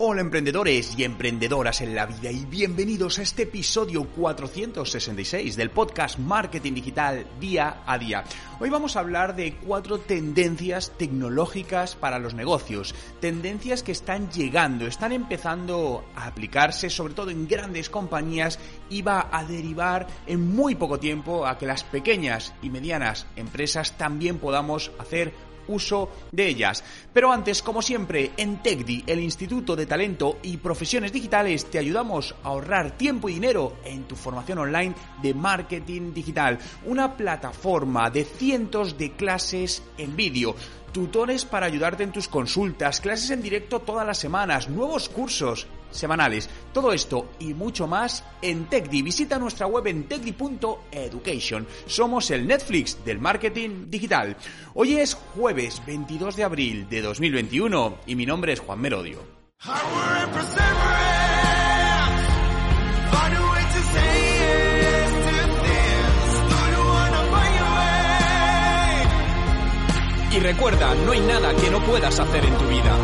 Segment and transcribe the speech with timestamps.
[0.00, 6.20] Hola emprendedores y emprendedoras en la vida y bienvenidos a este episodio 466 del podcast
[6.20, 8.22] Marketing Digital Día a Día.
[8.60, 14.86] Hoy vamos a hablar de cuatro tendencias tecnológicas para los negocios, tendencias que están llegando,
[14.86, 20.76] están empezando a aplicarse sobre todo en grandes compañías y va a derivar en muy
[20.76, 26.82] poco tiempo a que las pequeñas y medianas empresas también podamos hacer uso de ellas.
[27.12, 32.34] Pero antes, como siempre, en TechDi, el Instituto de Talento y Profesiones Digitales, te ayudamos
[32.42, 36.58] a ahorrar tiempo y dinero en tu formación online de marketing digital.
[36.86, 40.54] Una plataforma de cientos de clases en vídeo
[40.92, 46.48] tutores para ayudarte en tus consultas, clases en directo todas las semanas, nuevos cursos semanales.
[46.72, 49.02] Todo esto y mucho más en TechDi.
[49.02, 51.66] Visita nuestra web en techdi.education.
[51.86, 54.36] Somos el Netflix del marketing digital.
[54.74, 59.38] Hoy es jueves 22 de abril de 2021 y mi nombre es Juan Merodio.
[70.30, 72.96] Y recuerda, no hay nada que no puedas hacer en tu vida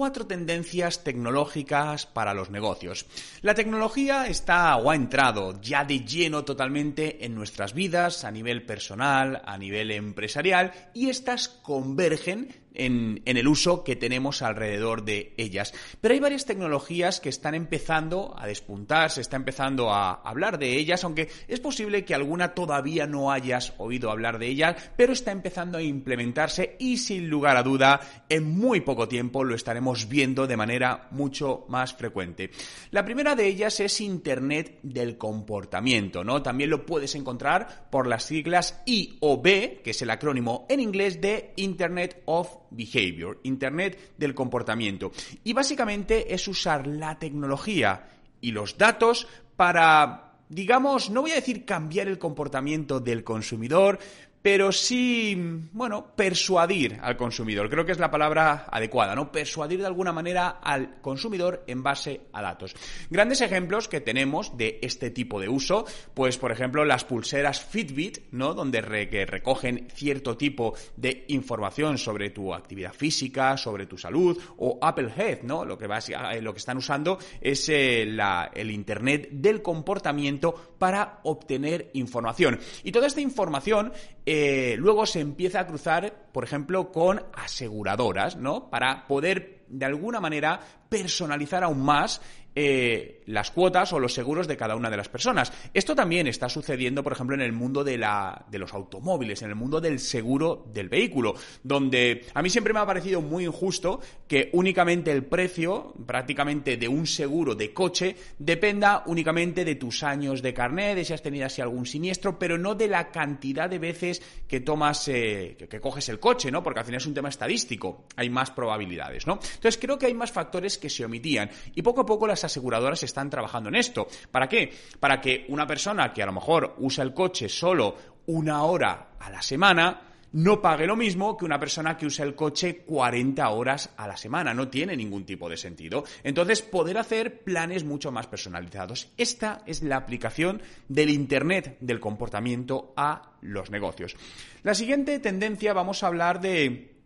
[0.00, 3.04] cuatro tendencias tecnológicas para los negocios.
[3.42, 8.64] La tecnología está o ha entrado ya de lleno totalmente en nuestras vidas a nivel
[8.64, 15.72] personal, a nivel empresarial y estas convergen en, el uso que tenemos alrededor de ellas.
[16.00, 20.76] Pero hay varias tecnologías que están empezando a despuntar, se está empezando a hablar de
[20.76, 25.32] ellas, aunque es posible que alguna todavía no hayas oído hablar de ellas, pero está
[25.32, 30.46] empezando a implementarse y sin lugar a duda en muy poco tiempo lo estaremos viendo
[30.46, 32.50] de manera mucho más frecuente.
[32.90, 36.42] La primera de ellas es Internet del comportamiento, ¿no?
[36.42, 41.52] También lo puedes encontrar por las siglas IOB, que es el acrónimo en inglés de
[41.56, 45.12] Internet of Behavior, Internet del comportamiento.
[45.44, 48.08] Y básicamente es usar la tecnología
[48.40, 53.98] y los datos para, digamos, no voy a decir cambiar el comportamiento del consumidor,
[54.42, 55.36] pero sí,
[55.72, 57.68] bueno, persuadir al consumidor.
[57.68, 59.30] Creo que es la palabra adecuada, ¿no?
[59.30, 62.74] Persuadir de alguna manera al consumidor en base a datos.
[63.10, 65.84] Grandes ejemplos que tenemos de este tipo de uso,
[66.14, 68.54] pues por ejemplo las pulseras Fitbit, ¿no?
[68.54, 75.12] Donde recogen cierto tipo de información sobre tu actividad física, sobre tu salud, o Apple
[75.14, 75.64] Health, ¿no?
[75.64, 81.90] Lo que, eh, lo que están usando es eh, el Internet del comportamiento para obtener
[81.92, 82.58] información.
[82.82, 83.92] Y toda esta información
[84.32, 88.70] eh, luego se empieza a cruzar, por ejemplo, con aseguradoras, ¿no?
[88.70, 92.20] Para poder, de alguna manera, personalizar aún más
[92.54, 95.52] eh, las cuotas o los seguros de cada una de las personas.
[95.72, 99.50] Esto también está sucediendo, por ejemplo, en el mundo de, la, de los automóviles, en
[99.50, 104.00] el mundo del seguro del vehículo, donde a mí siempre me ha parecido muy injusto
[104.26, 110.42] que únicamente el precio, prácticamente de un seguro de coche, dependa únicamente de tus años
[110.42, 113.78] de carnet, de si has tenido así algún siniestro, pero no de la cantidad de
[113.78, 116.64] veces que tomas, eh, que, que coges el coche, ¿no?
[116.64, 119.38] Porque al final es un tema estadístico, hay más probabilidades, ¿no?
[119.60, 123.02] Entonces creo que hay más factores que se omitían y poco a poco las aseguradoras
[123.02, 124.08] están trabajando en esto.
[124.30, 124.72] ¿Para qué?
[124.98, 127.94] Para que una persona que a lo mejor usa el coche solo
[128.26, 130.00] una hora a la semana,
[130.32, 134.16] no pague lo mismo que una persona que usa el coche 40 horas a la
[134.16, 134.54] semana.
[134.54, 136.04] No tiene ningún tipo de sentido.
[136.22, 139.08] Entonces, poder hacer planes mucho más personalizados.
[139.18, 144.16] Esta es la aplicación del Internet del comportamiento a los negocios.
[144.62, 146.99] La siguiente tendencia, vamos a hablar de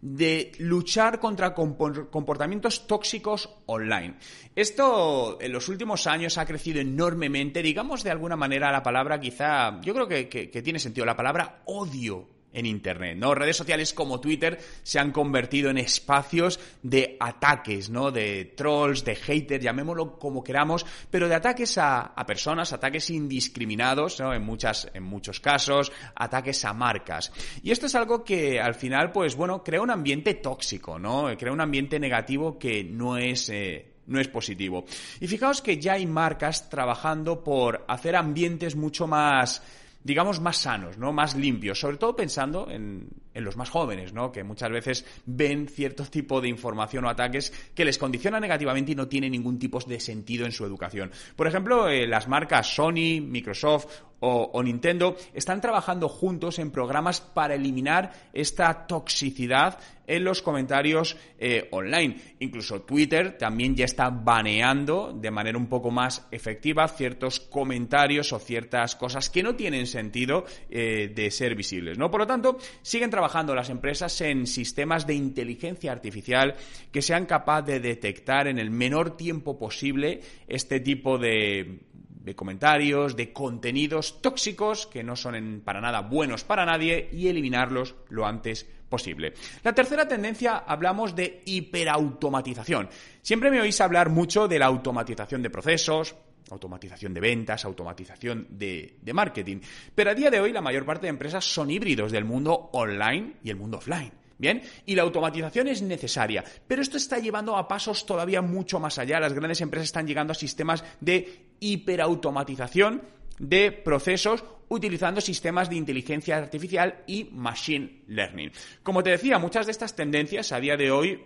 [0.00, 4.14] de luchar contra comportamientos tóxicos online.
[4.56, 9.80] Esto en los últimos años ha crecido enormemente, digamos de alguna manera la palabra quizá,
[9.82, 13.34] yo creo que, que tiene sentido, la palabra odio en Internet, ¿no?
[13.34, 18.10] Redes sociales como Twitter se han convertido en espacios de ataques, ¿no?
[18.10, 24.34] De trolls, de haters, llamémoslo como queramos, pero de ataques a, personas, ataques indiscriminados, ¿no?
[24.34, 27.32] En muchas, en muchos casos, ataques a marcas.
[27.62, 31.28] Y esto es algo que al final, pues bueno, crea un ambiente tóxico, ¿no?
[31.36, 34.84] Crea un ambiente negativo que no es, eh, no es positivo.
[35.20, 39.62] Y fijaos que ya hay marcas trabajando por hacer ambientes mucho más
[40.02, 41.12] digamos, más sanos, ¿no?
[41.12, 43.08] Más limpios, sobre todo pensando en,
[43.40, 44.30] en los más jóvenes, ¿no?
[44.30, 48.94] Que muchas veces ven cierto tipo de información o ataques que les condiciona negativamente y
[48.94, 51.10] no tiene ningún tipo de sentido en su educación.
[51.36, 53.86] Por ejemplo, eh, las marcas Sony, Microsoft
[54.20, 61.68] o, Nintendo están trabajando juntos en programas para eliminar esta toxicidad en los comentarios eh,
[61.70, 62.16] online.
[62.40, 68.38] Incluso Twitter también ya está baneando de manera un poco más efectiva ciertos comentarios o
[68.38, 72.10] ciertas cosas que no tienen sentido eh, de ser visibles, ¿no?
[72.10, 76.56] Por lo tanto, siguen trabajando trabajando las empresas en sistemas de inteligencia artificial
[76.90, 81.78] que sean capaces de detectar en el menor tiempo posible este tipo de
[82.24, 87.94] de comentarios, de contenidos tóxicos que no son para nada buenos para nadie y eliminarlos
[88.10, 89.32] lo antes posible.
[89.62, 92.90] La tercera tendencia hablamos de hiperautomatización.
[93.22, 96.14] Siempre me oís hablar mucho de la automatización de procesos,
[96.50, 99.58] automatización de ventas, automatización de, marketing.
[99.94, 103.34] Pero a día de hoy la mayor parte de empresas son híbridos del mundo online
[103.42, 104.12] y el mundo offline.
[104.38, 108.98] Bien, y la automatización es necesaria, pero esto está llevando a pasos todavía mucho más
[108.98, 109.20] allá.
[109.20, 113.02] Las grandes empresas están llegando a sistemas de hiperautomatización
[113.38, 118.50] de procesos utilizando sistemas de inteligencia artificial y machine learning.
[118.82, 121.22] Como te decía, muchas de estas tendencias a día de hoy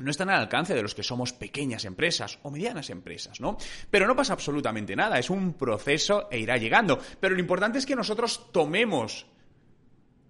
[0.00, 3.56] no están al alcance de los que somos pequeñas empresas o medianas empresas, ¿no?
[3.90, 6.98] Pero no pasa absolutamente nada, es un proceso e irá llegando.
[7.20, 9.26] Pero lo importante es que nosotros tomemos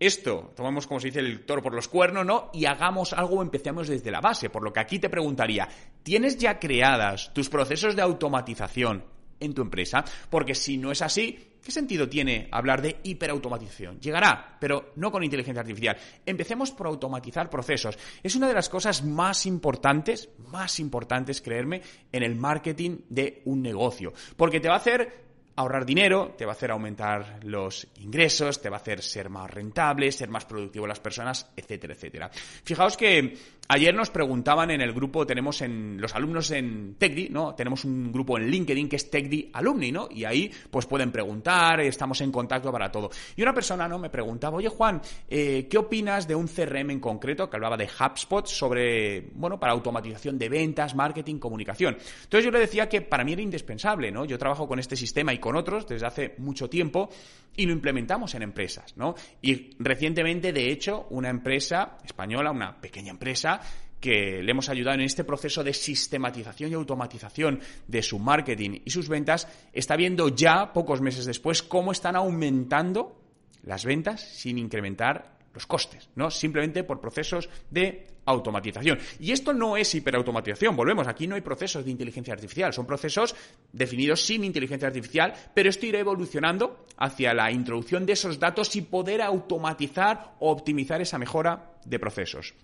[0.01, 2.51] esto, tomamos como se dice el toro por los cuernos, ¿no?
[2.55, 4.49] Y hagamos algo, empecemos desde la base.
[4.49, 5.69] Por lo que aquí te preguntaría,
[6.03, 9.05] ¿tienes ya creadas tus procesos de automatización
[9.39, 10.05] en tu empresa?
[10.31, 14.01] Porque si no es así, ¿qué sentido tiene hablar de hiperautomatización?
[14.01, 15.97] Llegará, pero no con inteligencia artificial.
[16.25, 17.99] Empecemos por automatizar procesos.
[18.23, 23.63] Es una de las cosas más importantes, más importantes, creerme, en el marketing de un
[23.63, 24.13] negocio.
[24.37, 28.71] Porque te va a hacer ahorrar dinero, te va a hacer aumentar los ingresos, te
[28.71, 32.31] va a hacer ser más rentable, ser más productivo las personas, etcétera, etcétera.
[32.33, 33.37] Fijaos que
[33.71, 37.55] ayer nos preguntaban en el grupo, tenemos en los alumnos en TechDi, ¿no?
[37.55, 40.09] Tenemos un grupo en LinkedIn que es TechDi Alumni, ¿no?
[40.11, 43.11] Y ahí pues pueden preguntar, estamos en contacto para todo.
[43.37, 43.97] Y una persona, ¿no?
[43.99, 47.89] Me preguntaba, oye Juan, eh, ¿qué opinas de un CRM en concreto que hablaba de
[47.89, 51.97] HubSpot sobre, bueno, para automatización de ventas, marketing, comunicación?
[52.25, 54.25] Entonces yo le decía que para mí era indispensable, ¿no?
[54.25, 57.09] Yo trabajo con este sistema y con otros desde hace mucho tiempo
[57.57, 59.15] y lo implementamos en empresas, ¿no?
[59.43, 63.60] Y recientemente, de hecho, una empresa española, una pequeña empresa,
[64.01, 68.91] que le hemos ayudado en este proceso de sistematización y automatización de su marketing y
[68.91, 73.21] sus ventas, está viendo ya, pocos meses después, cómo están aumentando
[73.65, 76.31] las ventas sin incrementar los costes, ¿no?
[76.31, 78.99] Simplemente por procesos de automatización.
[79.19, 83.35] Y esto no es hiperautomatización, volvemos, aquí no hay procesos de inteligencia artificial, son procesos
[83.73, 88.83] definidos sin inteligencia artificial, pero esto irá evolucionando hacia la introducción de esos datos y
[88.83, 92.55] poder automatizar o optimizar esa mejora de procesos.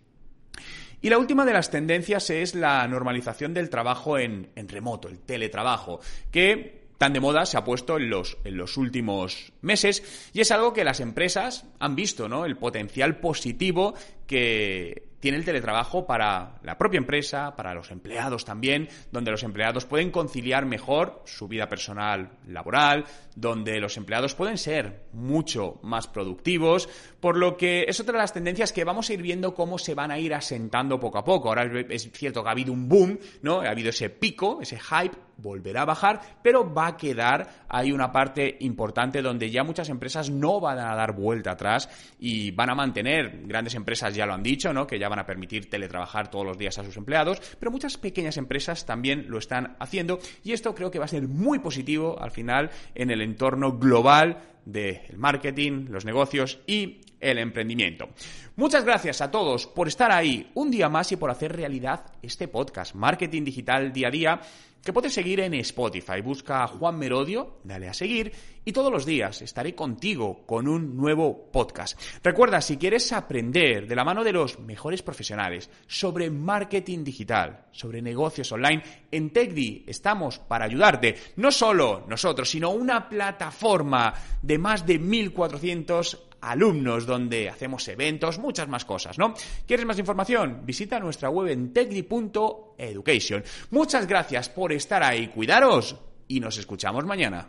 [1.03, 5.19] Y la última de las tendencias es la normalización del trabajo en, en remoto, el
[5.19, 6.01] teletrabajo,
[6.31, 10.51] que tan de moda se ha puesto en los, en los últimos meses y es
[10.51, 12.45] algo que las empresas han visto, ¿no?
[12.47, 13.95] El potencial positivo
[14.27, 19.85] que tiene el teletrabajo para la propia empresa, para los empleados también, donde los empleados
[19.85, 26.89] pueden conciliar mejor su vida personal laboral, donde los empleados pueden ser mucho más productivos,
[27.19, 29.97] por lo que es otra de las tendencias que vamos a ir viendo cómo se
[29.97, 31.49] van a ir asentando poco a poco.
[31.49, 33.63] Ahora es cierto que ha habido un boom, ¿no?
[33.63, 38.13] Ha habido ese pico, ese hype, volverá a bajar, pero va a quedar ahí una
[38.13, 41.89] parte importante donde ya muchas empresas no van a dar vuelta atrás
[42.19, 44.87] y van a mantener, grandes empresas ya lo han dicho, ¿no?
[44.87, 48.37] Que ya van a permitir teletrabajar todos los días a sus empleados, pero muchas pequeñas
[48.37, 52.31] empresas también lo están haciendo y esto creo que va a ser muy positivo al
[52.31, 58.09] final en el entorno global del marketing, los negocios y el emprendimiento.
[58.57, 62.49] Muchas gracias a todos por estar ahí un día más y por hacer realidad este
[62.49, 64.41] podcast, Marketing Digital Día a Día,
[64.87, 66.21] que puedes seguir en Spotify.
[66.23, 68.33] Busca a Juan Merodio, dale a seguir
[68.65, 72.01] y todos los días estaré contigo con un nuevo podcast.
[72.23, 78.01] Recuerda, si quieres aprender de la mano de los mejores profesionales sobre marketing digital, sobre
[78.01, 81.17] negocios online, en TechDi estamos para ayudarte.
[81.35, 88.69] No solo nosotros, sino una plataforma de más de 1400 alumnos, donde hacemos eventos, muchas
[88.69, 89.35] más cosas, ¿no?
[89.67, 90.63] ¿Quieres más información?
[90.65, 93.45] Visita nuestra web en techdi.education.
[93.71, 95.97] Muchas gracias por estar ahí, cuidaros
[96.29, 97.49] y nos escuchamos mañana.